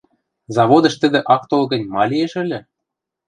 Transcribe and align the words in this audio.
Заводыш 0.55 0.95
тӹдӹ 1.01 1.19
ак 1.35 1.43
тол 1.49 1.63
гӹнь, 1.71 1.89
ма 1.93 2.03
лиэш 2.09 2.33
ыльы? 2.43 2.59